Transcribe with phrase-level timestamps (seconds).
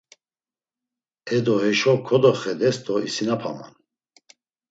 [1.37, 3.71] Edo, heşo kodoxedes do isinapaman.